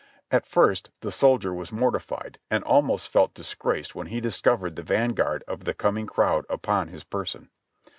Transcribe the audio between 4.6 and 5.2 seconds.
the van